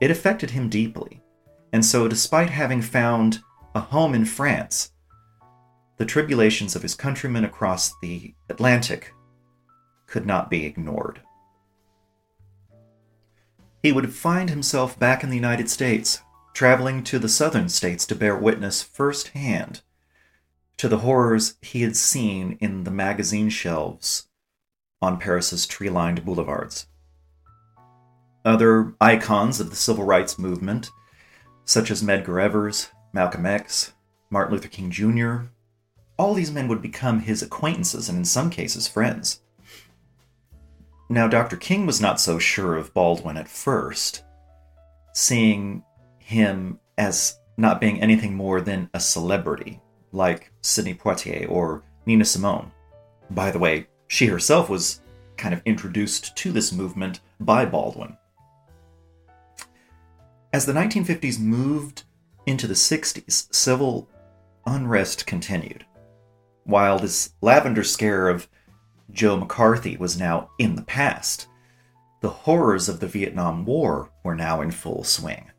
It 0.00 0.10
affected 0.10 0.50
him 0.50 0.68
deeply, 0.68 1.22
and 1.72 1.84
so, 1.84 2.06
despite 2.06 2.50
having 2.50 2.82
found 2.82 3.40
a 3.74 3.80
home 3.80 4.14
in 4.14 4.26
France, 4.26 4.92
the 5.96 6.04
tribulations 6.04 6.76
of 6.76 6.82
his 6.82 6.94
countrymen 6.94 7.44
across 7.44 7.92
the 8.02 8.34
Atlantic 8.50 9.14
could 10.06 10.26
not 10.26 10.50
be 10.50 10.66
ignored. 10.66 11.20
He 13.82 13.90
would 13.92 14.12
find 14.12 14.50
himself 14.50 14.98
back 14.98 15.22
in 15.22 15.30
the 15.30 15.36
United 15.36 15.70
States, 15.70 16.20
traveling 16.52 17.04
to 17.04 17.18
the 17.18 17.28
southern 17.28 17.70
states 17.70 18.04
to 18.06 18.14
bear 18.14 18.36
witness 18.36 18.82
firsthand 18.82 19.80
to 20.80 20.88
the 20.88 20.96
horrors 20.96 21.56
he 21.60 21.82
had 21.82 21.94
seen 21.94 22.56
in 22.58 22.84
the 22.84 22.90
magazine 22.90 23.50
shelves 23.50 24.28
on 25.02 25.20
Paris's 25.20 25.66
tree 25.66 25.90
lined 25.90 26.24
boulevards. 26.24 26.86
Other 28.46 28.94
icons 28.98 29.60
of 29.60 29.68
the 29.68 29.76
civil 29.76 30.04
rights 30.04 30.38
movement, 30.38 30.90
such 31.66 31.90
as 31.90 32.02
Medgar 32.02 32.42
Evers, 32.42 32.88
Malcolm 33.12 33.44
X, 33.44 33.92
Martin 34.30 34.54
Luther 34.54 34.68
King 34.68 34.90
Jr., 34.90 35.50
all 36.18 36.32
these 36.32 36.50
men 36.50 36.66
would 36.66 36.80
become 36.80 37.20
his 37.20 37.42
acquaintances 37.42 38.08
and, 38.08 38.16
in 38.16 38.24
some 38.24 38.48
cases, 38.48 38.88
friends. 38.88 39.42
Now, 41.10 41.28
Dr. 41.28 41.58
King 41.58 41.84
was 41.84 42.00
not 42.00 42.22
so 42.22 42.38
sure 42.38 42.78
of 42.78 42.94
Baldwin 42.94 43.36
at 43.36 43.48
first, 43.48 44.24
seeing 45.12 45.84
him 46.16 46.80
as 46.96 47.38
not 47.58 47.82
being 47.82 48.00
anything 48.00 48.34
more 48.34 48.62
than 48.62 48.88
a 48.94 49.00
celebrity, 49.00 49.82
like 50.12 50.52
Sidney 50.60 50.94
Poitier 50.94 51.50
or 51.50 51.82
Nina 52.06 52.24
Simone. 52.24 52.70
By 53.30 53.50
the 53.50 53.58
way, 53.58 53.86
she 54.08 54.26
herself 54.26 54.68
was 54.68 55.00
kind 55.36 55.54
of 55.54 55.62
introduced 55.64 56.36
to 56.36 56.52
this 56.52 56.72
movement 56.72 57.20
by 57.38 57.64
Baldwin. 57.64 58.16
As 60.52 60.66
the 60.66 60.72
1950s 60.72 61.38
moved 61.38 62.02
into 62.46 62.66
the 62.66 62.74
60s, 62.74 63.54
civil 63.54 64.08
unrest 64.66 65.26
continued. 65.26 65.84
While 66.64 66.98
this 66.98 67.32
lavender 67.40 67.84
scare 67.84 68.28
of 68.28 68.48
Joe 69.12 69.36
McCarthy 69.36 69.96
was 69.96 70.18
now 70.18 70.50
in 70.58 70.74
the 70.74 70.82
past, 70.82 71.46
the 72.20 72.30
horrors 72.30 72.88
of 72.88 73.00
the 73.00 73.06
Vietnam 73.06 73.64
War 73.64 74.10
were 74.24 74.34
now 74.34 74.60
in 74.60 74.70
full 74.70 75.04
swing. 75.04 75.50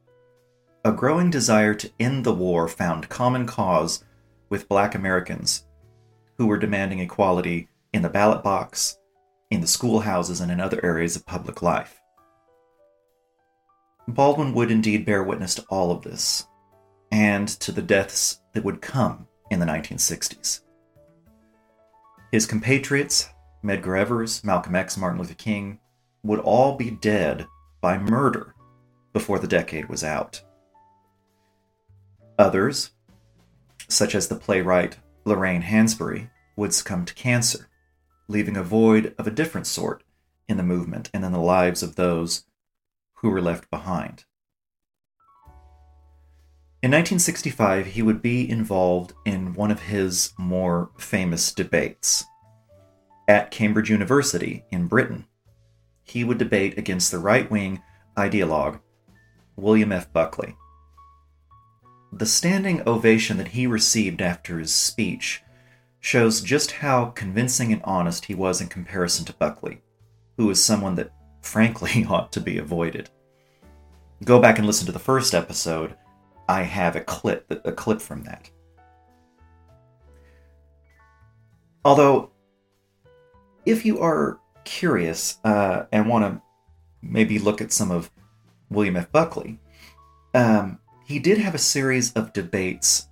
A 0.84 0.92
growing 0.92 1.30
desire 1.30 1.74
to 1.74 1.92
end 2.00 2.24
the 2.24 2.34
war 2.34 2.68
found 2.68 3.10
common 3.10 3.46
cause 3.46 4.04
with 4.52 4.70
black 4.70 4.94
Americans 4.94 5.66
who 6.38 6.46
were 6.46 6.60
demanding 6.60 7.00
equality 7.00 7.70
in 7.94 8.04
the 8.04 8.10
ballot 8.10 8.44
box, 8.44 9.00
in 9.50 9.62
the 9.62 9.68
schoolhouses, 9.68 10.42
and 10.42 10.52
in 10.52 10.60
other 10.60 10.84
areas 10.86 11.16
of 11.16 11.26
public 11.26 11.62
life. 11.62 12.00
Baldwin 14.08 14.54
would 14.54 14.70
indeed 14.70 15.06
bear 15.06 15.24
witness 15.24 15.56
to 15.56 15.66
all 15.70 15.92
of 15.92 16.04
this, 16.04 16.48
and 17.12 17.48
to 17.48 17.72
the 17.72 17.82
deaths 17.82 18.42
that 18.54 18.64
would 18.64 18.82
come 18.82 19.28
in 19.50 19.60
the 19.60 19.66
1960s. 19.66 20.62
His 22.32 22.46
compatriots, 22.46 23.30
Medgar 23.64 24.00
Evers, 24.00 24.44
Malcolm 24.44 24.76
X, 24.76 24.98
Martin 24.98 25.20
Luther 25.20 25.34
King, 25.34 25.80
would 26.24 26.40
all 26.40 26.76
be 26.76 26.92
dead 26.92 27.48
by 27.80 27.98
murder 27.98 28.54
before 29.14 29.40
the 29.40 29.48
decade 29.48 29.88
was 29.88 30.04
out. 30.04 30.42
Others, 32.40 32.92
such 33.92 34.16
as 34.16 34.28
the 34.28 34.36
playwright 34.36 34.98
Lorraine 35.26 35.64
Hansberry, 35.64 36.30
would 36.56 36.74
succumb 36.74 37.06
to 37.06 37.14
cancer, 37.14 37.70
leaving 38.28 38.58
a 38.58 38.64
void 38.64 39.14
of 39.18 39.28
a 39.28 39.32
different 39.32 39.68
sort 39.68 40.04
in 40.48 40.58
the 40.58 40.64
movement 40.64 41.10
and 41.14 41.24
in 41.24 41.32
the 41.32 41.40
lives 41.40 41.84
of 41.84 41.96
those 41.96 42.46
who 43.16 43.30
were 43.30 43.42
left 43.42 43.70
behind. 43.70 44.26
In 46.84 46.90
1965, 46.90 47.86
he 47.86 48.02
would 48.02 48.24
be 48.24 48.50
involved 48.50 49.14
in 49.24 49.54
one 49.54 49.70
of 49.70 49.82
his 49.84 50.34
more 50.40 50.90
famous 50.98 51.54
debates. 51.54 52.26
At 53.28 53.52
Cambridge 53.52 53.92
University 53.92 54.66
in 54.72 54.88
Britain, 54.88 55.26
he 56.04 56.24
would 56.24 56.40
debate 56.40 56.78
against 56.80 57.12
the 57.12 57.20
right 57.20 57.50
wing 57.52 57.84
ideologue 58.18 58.80
William 59.56 59.92
F. 59.92 60.12
Buckley. 60.12 60.56
The 62.14 62.26
standing 62.26 62.86
ovation 62.86 63.38
that 63.38 63.50
he 63.50 63.66
received 63.68 64.22
after 64.22 64.60
his 64.60 64.74
speech 64.74 65.44
shows 66.02 66.42
just 66.42 66.72
how 66.72 67.06
convincing 67.06 67.72
and 67.72 67.82
honest 67.84 68.26
he 68.26 68.36
was 68.36 68.60
in 68.60 68.68
comparison 68.68 69.24
to 69.26 69.34
Buckley, 69.34 69.82
who 70.36 70.50
is 70.50 70.62
someone 70.62 70.96
that 70.96 71.14
frankly 71.42 72.06
ought 72.10 72.32
to 72.34 72.42
be 72.42 72.58
avoided. 72.58 73.10
Go 74.26 74.42
back 74.42 74.58
and 74.58 74.68
listen 74.68 74.86
to 74.88 74.92
the 74.92 75.00
first 75.00 75.34
episode. 75.34 75.96
I 76.50 76.64
have 76.64 76.96
a 76.96 77.02
clip 77.02 77.46
a 77.50 77.72
clip 77.72 78.02
from 78.02 78.24
that. 78.24 78.50
Although 81.86 82.32
if 83.66 83.86
you 83.86 84.00
are 84.00 84.40
curious 84.66 85.38
uh, 85.44 85.86
and 85.92 86.10
want 86.10 86.26
to 86.26 86.42
maybe 87.02 87.40
look 87.40 87.62
at 87.62 87.72
some 87.72 87.90
of 87.90 88.12
William 88.70 88.98
F. 88.98 89.12
Buckley, 89.12 89.60
um, 90.34 90.80
he 91.12 91.20
did 91.20 91.38
have 91.38 91.54
a 91.54 91.60
series 91.60 92.14
of 92.14 92.32
debates 92.32 93.10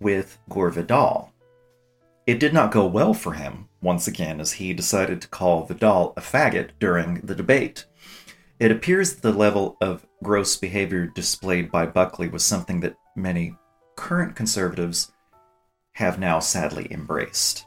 with 0.00 0.38
Gore 0.48 0.70
Vidal. 0.70 1.34
It 2.26 2.40
did 2.40 2.54
not 2.54 2.72
go 2.72 2.86
well 2.86 3.12
for 3.12 3.34
him, 3.34 3.68
once 3.82 4.08
again, 4.08 4.40
as 4.40 4.52
he 4.52 4.72
decided 4.72 5.20
to 5.20 5.28
call 5.28 5.66
Vidal 5.66 6.14
a 6.16 6.22
faggot 6.22 6.70
during 6.80 7.20
the 7.20 7.34
debate. 7.34 7.84
It 8.58 8.70
appears 8.70 9.16
the 9.16 9.34
level 9.34 9.76
of 9.82 10.06
gross 10.24 10.56
behavior 10.56 11.06
displayed 11.06 11.70
by 11.70 11.84
Buckley 11.84 12.28
was 12.28 12.42
something 12.42 12.80
that 12.80 12.96
many 13.14 13.54
current 13.96 14.34
conservatives 14.34 15.12
have 15.92 16.18
now 16.18 16.40
sadly 16.40 16.88
embraced. 16.90 17.66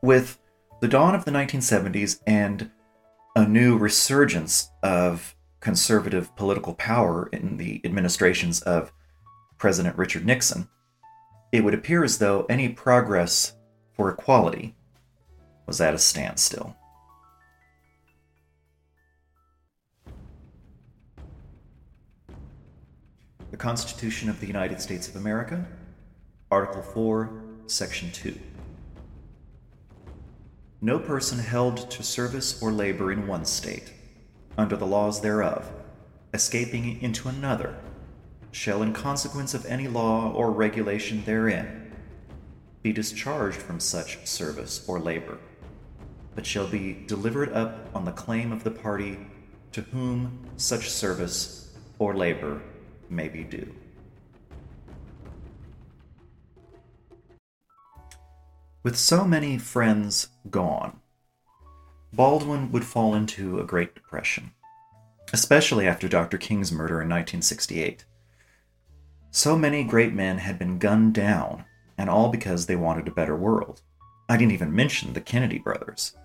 With 0.00 0.38
the 0.80 0.88
dawn 0.88 1.14
of 1.14 1.26
the 1.26 1.30
1970s 1.30 2.20
and 2.26 2.70
a 3.36 3.46
new 3.46 3.76
resurgence 3.76 4.70
of 4.82 5.34
conservative 5.60 6.34
political 6.36 6.74
power 6.74 7.28
in 7.32 7.56
the 7.56 7.80
administrations 7.84 8.62
of 8.62 8.92
President 9.58 9.96
Richard 9.96 10.24
Nixon, 10.24 10.68
it 11.50 11.64
would 11.64 11.74
appear 11.74 12.04
as 12.04 12.18
though 12.18 12.46
any 12.48 12.68
progress 12.68 13.54
for 13.92 14.10
equality 14.10 14.76
was 15.66 15.80
at 15.80 15.94
a 15.94 15.98
standstill. 15.98 16.76
The 23.50 23.56
Constitution 23.56 24.28
of 24.28 24.40
the 24.40 24.46
United 24.46 24.80
States 24.80 25.08
of 25.08 25.16
America, 25.16 25.66
Article 26.50 26.82
4, 26.82 27.42
Section 27.66 28.12
2. 28.12 28.38
No 30.80 30.98
person 30.98 31.38
held 31.38 31.90
to 31.90 32.02
service 32.04 32.62
or 32.62 32.70
labor 32.70 33.10
in 33.10 33.26
one 33.26 33.44
state 33.44 33.92
under 34.58 34.76
the 34.76 34.86
laws 34.86 35.20
thereof, 35.20 35.70
escaping 36.34 37.00
into 37.00 37.28
another, 37.28 37.76
shall, 38.50 38.82
in 38.82 38.92
consequence 38.92 39.54
of 39.54 39.64
any 39.66 39.86
law 39.86 40.32
or 40.32 40.50
regulation 40.50 41.22
therein, 41.24 41.92
be 42.82 42.92
discharged 42.92 43.56
from 43.56 43.78
such 43.78 44.26
service 44.26 44.84
or 44.88 44.98
labor, 44.98 45.38
but 46.34 46.44
shall 46.44 46.66
be 46.66 47.04
delivered 47.06 47.52
up 47.52 47.88
on 47.94 48.04
the 48.04 48.12
claim 48.12 48.50
of 48.50 48.64
the 48.64 48.70
party 48.70 49.16
to 49.70 49.80
whom 49.82 50.44
such 50.56 50.90
service 50.90 51.72
or 52.00 52.14
labor 52.14 52.60
may 53.08 53.28
be 53.28 53.44
due. 53.44 53.72
With 58.82 58.96
so 58.96 59.24
many 59.24 59.58
friends 59.58 60.28
gone, 60.50 61.00
Baldwin 62.12 62.72
would 62.72 62.86
fall 62.86 63.14
into 63.14 63.60
a 63.60 63.64
Great 63.64 63.94
Depression, 63.94 64.52
especially 65.32 65.86
after 65.86 66.08
Dr. 66.08 66.38
King's 66.38 66.72
murder 66.72 67.00
in 67.00 67.08
1968. 67.08 68.04
So 69.30 69.56
many 69.56 69.84
great 69.84 70.14
men 70.14 70.38
had 70.38 70.58
been 70.58 70.78
gunned 70.78 71.14
down, 71.14 71.64
and 71.96 72.08
all 72.08 72.30
because 72.30 72.66
they 72.66 72.76
wanted 72.76 73.08
a 73.08 73.12
better 73.12 73.36
world. 73.36 73.82
I 74.28 74.36
didn't 74.36 74.52
even 74.52 74.74
mention 74.74 75.12
the 75.12 75.20
Kennedy 75.20 75.58
brothers. 75.58 76.16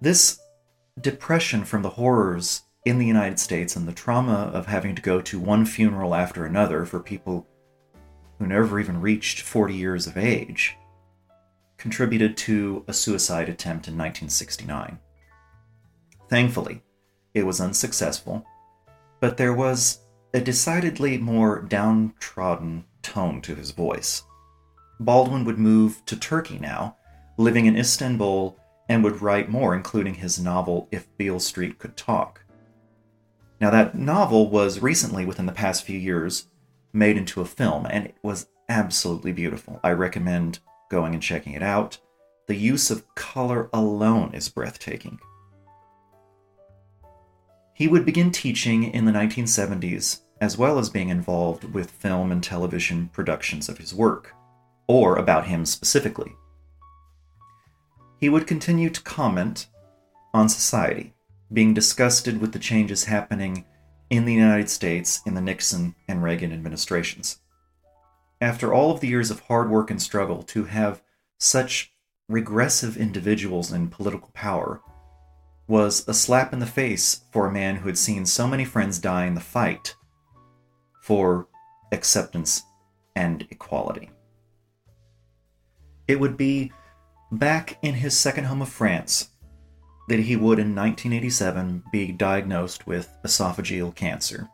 This 0.00 0.40
depression 1.00 1.64
from 1.64 1.82
the 1.82 1.90
horrors 1.90 2.62
in 2.84 2.98
the 2.98 3.06
United 3.06 3.38
States 3.38 3.76
and 3.76 3.86
the 3.86 3.92
trauma 3.92 4.50
of 4.54 4.66
having 4.66 4.94
to 4.94 5.02
go 5.02 5.20
to 5.20 5.38
one 5.38 5.66
funeral 5.66 6.14
after 6.14 6.44
another 6.44 6.84
for 6.84 7.00
people 7.00 7.46
who 8.38 8.46
never 8.46 8.80
even 8.80 9.00
reached 9.00 9.40
40 9.40 9.74
years 9.74 10.06
of 10.06 10.16
age 10.16 10.76
contributed 11.76 12.36
to 12.36 12.84
a 12.88 12.92
suicide 12.92 13.48
attempt 13.48 13.88
in 13.88 13.94
1969. 13.94 14.98
Thankfully, 16.28 16.82
it 17.34 17.44
was 17.44 17.60
unsuccessful, 17.60 18.44
but 19.20 19.36
there 19.36 19.54
was 19.54 20.00
a 20.34 20.40
decidedly 20.40 21.18
more 21.18 21.62
downtrodden 21.62 22.84
tone 23.02 23.40
to 23.42 23.54
his 23.54 23.70
voice. 23.70 24.22
Baldwin 25.00 25.44
would 25.44 25.58
move 25.58 26.04
to 26.06 26.16
Turkey 26.16 26.58
now, 26.58 26.96
living 27.38 27.66
in 27.66 27.76
Istanbul, 27.76 28.56
and 28.88 29.02
would 29.04 29.22
write 29.22 29.48
more, 29.48 29.74
including 29.74 30.14
his 30.14 30.38
novel 30.38 30.88
If 30.90 31.06
Beale 31.16 31.40
Street 31.40 31.78
Could 31.78 31.96
Talk. 31.96 32.42
Now, 33.60 33.70
that 33.70 33.94
novel 33.94 34.50
was 34.50 34.80
recently, 34.80 35.24
within 35.24 35.46
the 35.46 35.52
past 35.52 35.84
few 35.84 35.98
years, 35.98 36.46
made 36.92 37.16
into 37.16 37.40
a 37.40 37.46
film, 37.46 37.86
and 37.86 38.06
it 38.06 38.16
was 38.22 38.46
absolutely 38.68 39.32
beautiful. 39.32 39.80
I 39.84 39.92
recommend 39.92 40.58
going 40.90 41.14
and 41.14 41.22
checking 41.22 41.52
it 41.52 41.62
out. 41.62 41.98
The 42.48 42.56
use 42.56 42.90
of 42.90 43.14
color 43.14 43.70
alone 43.72 44.34
is 44.34 44.48
breathtaking. 44.48 45.20
He 47.80 47.88
would 47.88 48.04
begin 48.04 48.30
teaching 48.30 48.84
in 48.84 49.06
the 49.06 49.12
1970s, 49.12 50.20
as 50.38 50.58
well 50.58 50.78
as 50.78 50.90
being 50.90 51.08
involved 51.08 51.64
with 51.64 51.90
film 51.90 52.30
and 52.30 52.44
television 52.44 53.08
productions 53.08 53.70
of 53.70 53.78
his 53.78 53.94
work, 53.94 54.34
or 54.86 55.16
about 55.16 55.46
him 55.46 55.64
specifically. 55.64 56.36
He 58.18 58.28
would 58.28 58.46
continue 58.46 58.90
to 58.90 59.00
comment 59.00 59.68
on 60.34 60.50
society, 60.50 61.14
being 61.50 61.72
disgusted 61.72 62.38
with 62.38 62.52
the 62.52 62.58
changes 62.58 63.04
happening 63.04 63.64
in 64.10 64.26
the 64.26 64.34
United 64.34 64.68
States 64.68 65.22
in 65.24 65.32
the 65.32 65.40
Nixon 65.40 65.94
and 66.06 66.22
Reagan 66.22 66.52
administrations 66.52 67.38
after 68.42 68.74
all 68.74 68.90
of 68.90 69.00
the 69.00 69.08
years 69.08 69.30
of 69.30 69.40
hard 69.40 69.70
work 69.70 69.90
and 69.90 70.02
struggle, 70.02 70.42
to 70.42 70.64
have 70.64 71.02
such 71.38 71.94
regressive 72.28 72.98
individuals 72.98 73.72
in 73.72 73.88
political 73.88 74.30
power 74.34 74.82
was 75.70 76.06
a 76.08 76.12
slap 76.12 76.52
in 76.52 76.58
the 76.58 76.66
face 76.66 77.20
for 77.30 77.46
a 77.46 77.52
man 77.52 77.76
who 77.76 77.86
had 77.86 77.96
seen 77.96 78.26
so 78.26 78.48
many 78.48 78.64
friends 78.64 78.98
die 78.98 79.24
in 79.24 79.36
the 79.36 79.40
fight 79.40 79.94
for 81.00 81.46
acceptance 81.92 82.62
and 83.14 83.46
equality. 83.52 84.10
It 86.08 86.18
would 86.18 86.36
be 86.36 86.72
back 87.30 87.78
in 87.82 87.94
his 87.94 88.18
second 88.18 88.46
home 88.46 88.60
of 88.60 88.68
France 88.68 89.28
that 90.08 90.18
he 90.18 90.34
would 90.34 90.58
in 90.58 90.74
1987 90.74 91.84
be 91.92 92.10
diagnosed 92.10 92.88
with 92.88 93.16
esophageal 93.24 93.94
cancer. 93.94 94.48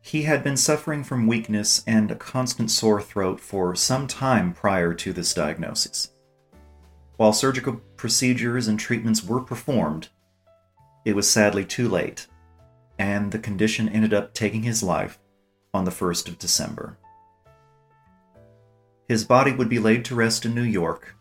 He 0.00 0.22
had 0.22 0.42
been 0.42 0.56
suffering 0.56 1.04
from 1.04 1.26
weakness 1.26 1.84
and 1.86 2.10
a 2.10 2.16
constant 2.16 2.70
sore 2.70 3.02
throat 3.02 3.38
for 3.38 3.76
some 3.76 4.06
time 4.06 4.54
prior 4.54 4.94
to 4.94 5.12
this 5.12 5.34
diagnosis. 5.34 6.08
While 7.20 7.34
surgical 7.34 7.74
procedures 7.98 8.66
and 8.66 8.80
treatments 8.80 9.22
were 9.22 9.42
performed, 9.42 10.08
it 11.04 11.14
was 11.14 11.28
sadly 11.28 11.66
too 11.66 11.86
late, 11.86 12.26
and 12.98 13.30
the 13.30 13.38
condition 13.38 13.90
ended 13.90 14.14
up 14.14 14.32
taking 14.32 14.62
his 14.62 14.82
life 14.82 15.18
on 15.74 15.84
the 15.84 15.90
1st 15.90 16.28
of 16.28 16.38
December. 16.38 16.96
His 19.06 19.22
body 19.22 19.52
would 19.52 19.68
be 19.68 19.78
laid 19.78 20.02
to 20.06 20.14
rest 20.14 20.46
in 20.46 20.54
New 20.54 20.62
York 20.62 21.14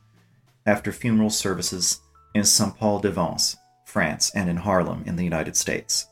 after 0.65 0.93
funeral 0.93 1.29
services 1.29 1.99
in 2.33 2.45
Saint 2.45 2.77
Paul 2.77 2.99
de 2.99 3.11
Vence, 3.11 3.57
France, 3.83 4.31
and 4.33 4.49
in 4.49 4.55
Harlem 4.55 5.03
in 5.05 5.17
the 5.17 5.25
United 5.25 5.57
States. 5.57 6.07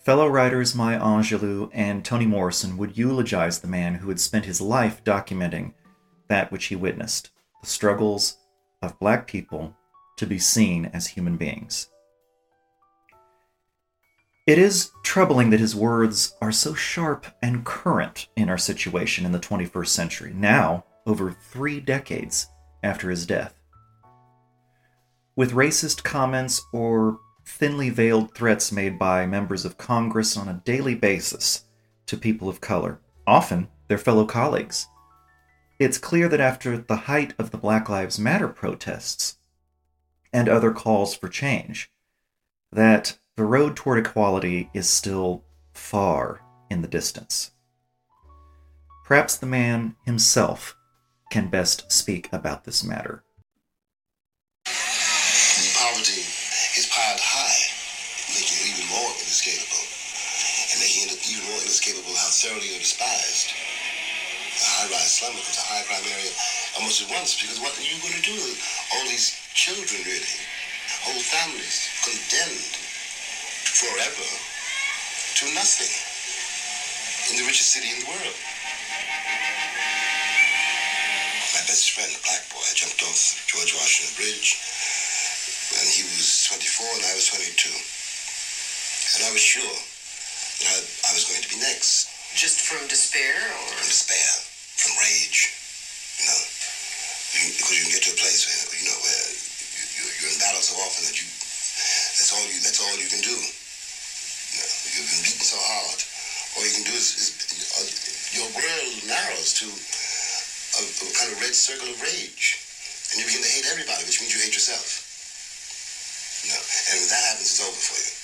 Fellow 0.00 0.26
writers 0.26 0.74
Maya 0.74 0.98
Angelou 0.98 1.70
and 1.72 2.04
Toni 2.04 2.26
Morrison 2.26 2.78
would 2.78 2.98
eulogize 2.98 3.60
the 3.60 3.68
man 3.68 3.94
who 3.94 4.08
had 4.08 4.18
spent 4.18 4.44
his 4.44 4.60
life 4.60 5.04
documenting 5.04 5.72
that 6.26 6.50
which 6.50 6.64
he 6.64 6.74
witnessed 6.74 7.30
the 7.64 7.70
struggles 7.70 8.36
of 8.82 8.98
black 8.98 9.26
people 9.26 9.74
to 10.18 10.26
be 10.26 10.38
seen 10.38 10.84
as 10.92 11.06
human 11.06 11.36
beings. 11.38 11.88
It 14.46 14.58
is 14.58 14.90
troubling 15.02 15.48
that 15.48 15.60
his 15.60 15.74
words 15.74 16.36
are 16.42 16.52
so 16.52 16.74
sharp 16.74 17.26
and 17.40 17.64
current 17.64 18.28
in 18.36 18.50
our 18.50 18.58
situation 18.58 19.24
in 19.24 19.32
the 19.32 19.38
21st 19.38 19.86
century, 19.88 20.32
now 20.34 20.84
over 21.06 21.32
three 21.32 21.80
decades 21.80 22.48
after 22.82 23.08
his 23.08 23.24
death. 23.24 23.54
With 25.34 25.52
racist 25.52 26.02
comments 26.04 26.62
or 26.70 27.18
thinly 27.46 27.88
veiled 27.88 28.34
threats 28.34 28.70
made 28.70 28.98
by 28.98 29.24
members 29.24 29.64
of 29.64 29.78
Congress 29.78 30.36
on 30.36 30.48
a 30.48 30.60
daily 30.66 30.94
basis 30.94 31.64
to 32.06 32.18
people 32.18 32.50
of 32.50 32.60
color, 32.60 33.00
often 33.26 33.68
their 33.88 33.98
fellow 33.98 34.26
colleagues. 34.26 34.86
It's 35.84 35.98
clear 35.98 36.30
that 36.30 36.40
after 36.40 36.78
the 36.78 37.04
height 37.12 37.34
of 37.38 37.50
the 37.50 37.58
Black 37.58 37.90
Lives 37.90 38.18
Matter 38.18 38.48
protests 38.48 39.36
and 40.32 40.48
other 40.48 40.72
calls 40.72 41.14
for 41.14 41.28
change, 41.28 41.90
that 42.72 43.18
the 43.36 43.44
road 43.44 43.76
toward 43.76 43.98
equality 43.98 44.70
is 44.72 44.88
still 44.88 45.44
far 45.74 46.40
in 46.70 46.80
the 46.80 46.88
distance. 46.88 47.50
Perhaps 49.04 49.36
the 49.36 49.44
man 49.44 49.96
himself 50.06 50.74
can 51.30 51.50
best 51.50 51.92
speak 51.92 52.32
about 52.32 52.64
this 52.64 52.82
matter. 52.82 53.22
Poverty 54.64 56.24
is 56.80 56.88
piled 56.96 57.20
high, 57.20 57.60
making 58.32 58.56
it 58.56 58.72
even 58.72 58.88
more 58.88 59.12
inescapable, 59.20 59.84
and 60.72 60.80
making 60.80 61.12
it 61.12 61.20
even 61.28 61.44
more 61.44 61.60
inescapable 61.60 62.16
how 62.16 62.32
thoroughly 62.32 62.70
you're 62.70 62.80
despised. 62.80 63.52
The 64.54 64.64
high-rise 64.84 65.16
slum 65.16 65.32
becomes 65.32 65.56
a 65.56 65.64
high-crime 65.64 66.04
area 66.04 66.32
almost 66.76 67.00
at 67.00 67.08
once, 67.08 67.40
because 67.40 67.56
what 67.56 67.72
are 67.72 67.88
you 67.88 67.96
going 68.04 68.12
to 68.12 68.20
do 68.20 68.36
with 68.36 68.60
all 68.92 69.04
these 69.08 69.32
children, 69.56 69.96
really? 70.04 70.36
Whole 71.08 71.24
families 71.24 71.88
condemned 72.04 72.76
forever 73.64 74.28
to 75.40 75.44
nothing 75.56 75.88
in 77.32 77.40
the 77.40 77.48
richest 77.48 77.72
city 77.72 77.88
in 77.88 78.04
the 78.04 78.08
world. 78.12 78.36
My 81.56 81.64
best 81.64 81.96
friend, 81.96 82.12
a 82.12 82.20
black 82.20 82.44
boy, 82.52 82.68
jumped 82.76 83.00
off 83.08 83.40
George 83.48 83.72
Washington 83.72 84.12
Bridge 84.20 84.60
when 85.80 85.86
he 85.88 86.04
was 86.12 86.44
24 86.52 86.60
and 87.00 87.04
I 87.08 87.16
was 87.16 87.32
22. 87.32 87.72
And 89.16 89.20
I 89.24 89.32
was 89.32 89.40
sure 89.40 89.64
that 89.64 90.68
I, 90.68 90.78
I 91.08 91.10
was 91.16 91.24
going 91.24 91.40
to 91.40 91.48
be 91.48 91.56
next. 91.64 92.12
Just 92.36 92.60
from 92.66 92.84
despair, 92.88 93.32
or 93.32 93.64
From 93.80 93.88
despair, 93.88 94.43
rage, 95.04 95.52
you 96.18 96.24
know. 96.24 96.40
Because 97.34 97.76
you 97.76 97.82
can 97.84 97.92
get 97.92 98.02
to 98.08 98.12
a 98.14 98.18
place 98.18 98.46
where, 98.46 98.78
you 98.78 98.86
know, 98.88 98.98
where 99.04 99.24
you, 99.98 100.04
you're 100.22 100.32
in 100.32 100.38
battle 100.40 100.62
so 100.64 100.78
often 100.80 101.04
that 101.04 101.18
you, 101.18 101.26
that's 101.26 102.30
all 102.32 102.44
you, 102.46 102.58
that's 102.62 102.80
all 102.80 102.94
you 102.96 103.10
can 103.10 103.20
do. 103.20 103.36
You 103.36 104.58
know, 104.62 104.70
you've 104.96 105.10
been 105.12 105.22
beaten 105.26 105.44
so 105.44 105.58
hard. 105.58 105.98
All 106.56 106.62
you 106.62 106.74
can 106.78 106.86
do 106.86 106.94
is, 106.94 107.10
is 107.18 107.28
uh, 107.74 107.82
your 108.38 108.48
world 108.54 108.94
narrows 109.10 109.50
to 109.60 109.66
a, 109.66 110.82
a 110.86 111.10
kind 111.18 111.34
of 111.34 111.42
red 111.42 111.52
circle 111.58 111.90
of 111.90 111.98
rage. 112.00 112.62
And 113.10 113.20
you 113.20 113.26
begin 113.26 113.42
to 113.42 113.50
hate 113.50 113.66
everybody, 113.74 114.06
which 114.06 114.22
means 114.22 114.30
you 114.30 114.40
hate 114.40 114.54
yourself. 114.54 115.02
You 116.46 116.54
know, 116.54 116.62
and 116.62 116.96
when 117.02 117.10
that 117.10 117.24
happens, 117.34 117.50
it's 117.50 117.62
over 117.66 117.74
for 117.74 117.98
you. 117.98 118.14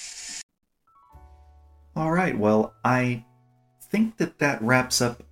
All 1.98 2.12
right, 2.14 2.38
well, 2.38 2.74
I 2.84 3.24
think 3.90 4.16
that 4.18 4.38
that 4.38 4.62
wraps 4.62 5.02
up 5.02 5.22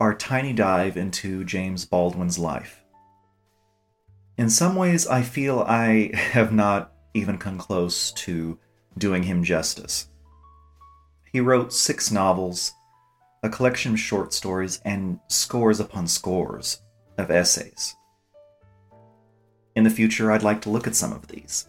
our 0.00 0.14
tiny 0.14 0.52
dive 0.52 0.96
into 0.96 1.44
James 1.44 1.84
Baldwin's 1.84 2.38
life. 2.38 2.84
In 4.36 4.50
some 4.50 4.76
ways, 4.76 5.06
I 5.06 5.22
feel 5.22 5.60
I 5.60 6.10
have 6.14 6.52
not 6.52 6.92
even 7.14 7.38
come 7.38 7.58
close 7.58 8.12
to 8.12 8.58
doing 8.98 9.22
him 9.22 9.42
justice. 9.42 10.08
He 11.32 11.40
wrote 11.40 11.72
six 11.72 12.10
novels, 12.10 12.72
a 13.42 13.48
collection 13.48 13.94
of 13.94 14.00
short 14.00 14.32
stories, 14.32 14.80
and 14.84 15.18
scores 15.28 15.80
upon 15.80 16.06
scores 16.06 16.80
of 17.16 17.30
essays. 17.30 17.94
In 19.74 19.84
the 19.84 19.90
future, 19.90 20.30
I'd 20.30 20.42
like 20.42 20.62
to 20.62 20.70
look 20.70 20.86
at 20.86 20.94
some 20.94 21.12
of 21.12 21.26
these. 21.28 21.68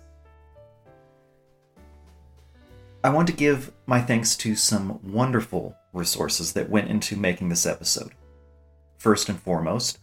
I 3.03 3.09
want 3.09 3.27
to 3.27 3.33
give 3.33 3.71
my 3.85 4.01
thanks 4.01 4.35
to 4.37 4.55
some 4.55 4.99
wonderful 5.01 5.75
resources 5.97 6.53
that 6.53 6.69
went 6.69 6.89
into 6.89 7.15
making 7.15 7.49
this 7.49 7.65
episode. 7.65 8.11
First 8.97 9.29
and 9.29 9.39
foremost 9.39 9.99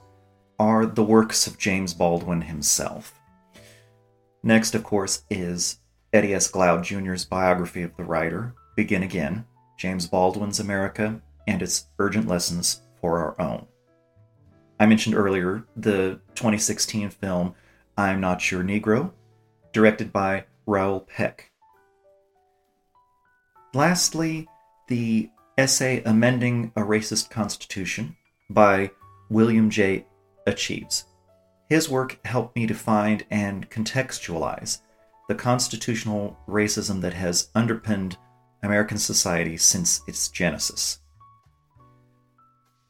are 0.58 0.86
the 0.86 1.02
works 1.02 1.46
of 1.46 1.58
James 1.58 1.94
Baldwin 1.94 2.42
himself. 2.42 3.18
Next, 4.42 4.74
of 4.74 4.84
course, 4.84 5.24
is 5.30 5.78
Eddie 6.12 6.34
S. 6.34 6.48
Glaude 6.48 6.84
Jr.'s 6.84 7.24
biography 7.24 7.82
of 7.82 7.96
the 7.96 8.04
writer, 8.04 8.54
Begin 8.76 9.02
Again 9.02 9.46
James 9.76 10.06
Baldwin's 10.06 10.60
America 10.60 11.20
and 11.46 11.62
its 11.62 11.88
Urgent 11.98 12.28
Lessons 12.28 12.82
for 13.00 13.18
Our 13.18 13.40
Own. 13.40 13.66
I 14.78 14.86
mentioned 14.86 15.14
earlier 15.14 15.64
the 15.76 16.20
2016 16.34 17.10
film 17.10 17.54
I'm 17.96 18.20
Not 18.20 18.50
Your 18.50 18.62
Negro, 18.62 19.12
directed 19.72 20.12
by 20.12 20.44
Raoul 20.66 21.00
Peck. 21.00 21.50
Lastly, 23.72 24.48
the 24.88 25.28
essay 25.56 26.02
Amending 26.04 26.72
a 26.76 26.80
Racist 26.80 27.30
Constitution 27.30 28.16
by 28.50 28.90
William 29.30 29.70
J. 29.70 30.04
Aceves. 30.48 31.04
His 31.68 31.88
work 31.88 32.18
helped 32.24 32.56
me 32.56 32.66
to 32.66 32.74
find 32.74 33.24
and 33.30 33.70
contextualize 33.70 34.80
the 35.28 35.34
constitutional 35.34 36.36
racism 36.48 37.00
that 37.02 37.14
has 37.14 37.50
underpinned 37.54 38.18
American 38.62 38.98
society 38.98 39.56
since 39.56 40.02
its 40.08 40.28
genesis. 40.28 40.98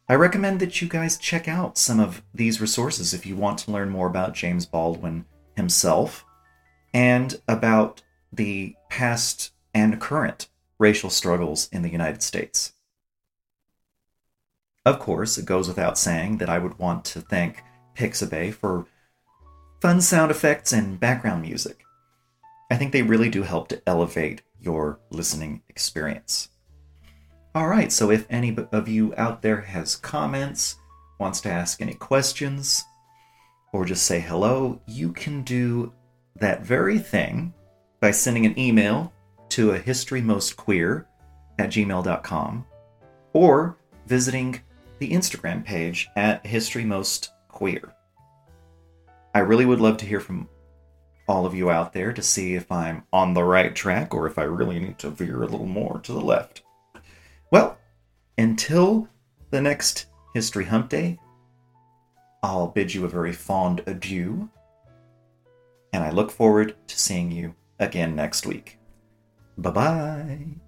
I 0.08 0.14
recommend 0.14 0.60
that 0.60 0.80
you 0.80 0.88
guys 0.88 1.18
check 1.18 1.48
out 1.48 1.78
some 1.78 2.00
of 2.00 2.22
these 2.34 2.60
resources 2.60 3.12
if 3.12 3.26
you 3.26 3.36
want 3.36 3.58
to 3.60 3.72
learn 3.72 3.90
more 3.90 4.06
about 4.06 4.34
James 4.34 4.66
Baldwin 4.66 5.26
himself 5.56 6.24
and 6.92 7.40
about 7.46 8.02
the 8.32 8.74
past 8.90 9.52
and 9.74 10.00
current 10.00 10.48
racial 10.78 11.10
struggles 11.10 11.68
in 11.72 11.82
the 11.82 11.90
United 11.90 12.22
States. 12.22 12.72
Of 14.84 14.98
course, 14.98 15.38
it 15.38 15.46
goes 15.46 15.68
without 15.68 15.96
saying 15.98 16.38
that 16.38 16.50
I 16.50 16.58
would 16.58 16.78
want 16.78 17.04
to 17.06 17.20
thank 17.20 17.62
Pixabay 17.94 18.52
for 18.52 18.86
fun 19.80 20.00
sound 20.00 20.30
effects 20.30 20.72
and 20.72 21.00
background 21.00 21.42
music. 21.42 21.84
I 22.70 22.76
think 22.76 22.92
they 22.92 23.02
really 23.02 23.30
do 23.30 23.42
help 23.42 23.68
to 23.68 23.82
elevate 23.86 24.42
your 24.60 24.98
listening 25.10 25.62
experience. 25.68 26.48
All 27.54 27.68
right, 27.68 27.92
so 27.92 28.10
if 28.10 28.26
any 28.28 28.56
of 28.72 28.88
you 28.88 29.14
out 29.16 29.40
there 29.40 29.60
has 29.60 29.96
comments, 29.96 30.76
wants 31.20 31.40
to 31.42 31.50
ask 31.50 31.80
any 31.80 31.94
questions, 31.94 32.84
or 33.72 33.84
just 33.84 34.04
say 34.04 34.20
hello, 34.20 34.80
you 34.86 35.12
can 35.12 35.42
do 35.42 35.92
that 36.36 36.62
very 36.62 36.98
thing 36.98 37.54
by 38.00 38.10
sending 38.10 38.44
an 38.44 38.58
email 38.58 39.12
to 39.54 39.70
a 39.70 39.78
historymostqueer 39.78 41.04
at 41.60 41.70
gmail.com 41.70 42.66
or 43.34 43.76
visiting 44.04 44.60
the 44.98 45.12
Instagram 45.12 45.64
page 45.64 46.08
at 46.16 46.42
historymostqueer. 46.42 47.92
I 49.32 49.38
really 49.38 49.64
would 49.64 49.80
love 49.80 49.96
to 49.98 50.06
hear 50.06 50.18
from 50.18 50.48
all 51.28 51.46
of 51.46 51.54
you 51.54 51.70
out 51.70 51.92
there 51.92 52.12
to 52.12 52.20
see 52.20 52.56
if 52.56 52.72
I'm 52.72 53.04
on 53.12 53.32
the 53.32 53.44
right 53.44 53.72
track 53.72 54.12
or 54.12 54.26
if 54.26 54.40
I 54.40 54.42
really 54.42 54.80
need 54.80 54.98
to 54.98 55.10
veer 55.10 55.44
a 55.44 55.46
little 55.46 55.66
more 55.66 56.00
to 56.00 56.12
the 56.12 56.20
left. 56.20 56.62
Well, 57.52 57.78
until 58.36 59.08
the 59.50 59.60
next 59.60 60.06
History 60.34 60.64
Hump 60.64 60.88
Day, 60.88 61.20
I'll 62.42 62.66
bid 62.66 62.92
you 62.92 63.04
a 63.04 63.08
very 63.08 63.32
fond 63.32 63.84
adieu, 63.86 64.50
and 65.92 66.02
I 66.02 66.10
look 66.10 66.32
forward 66.32 66.74
to 66.88 66.98
seeing 66.98 67.30
you 67.30 67.54
again 67.78 68.16
next 68.16 68.46
week. 68.46 68.80
Bye 69.56 69.70
bye. 69.70 70.64